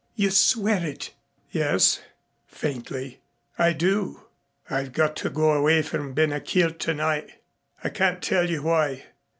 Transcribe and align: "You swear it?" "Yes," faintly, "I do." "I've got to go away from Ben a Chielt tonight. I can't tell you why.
"You 0.15 0.31
swear 0.31 0.83
it?" 0.83 1.13
"Yes," 1.51 2.01
faintly, 2.47 3.19
"I 3.59 3.73
do." 3.73 4.23
"I've 4.67 4.93
got 4.93 5.15
to 5.17 5.29
go 5.29 5.51
away 5.53 5.83
from 5.83 6.15
Ben 6.15 6.33
a 6.33 6.39
Chielt 6.39 6.79
tonight. 6.79 7.29
I 7.83 7.89
can't 7.89 8.19
tell 8.19 8.49
you 8.49 8.63
why. 8.63 9.03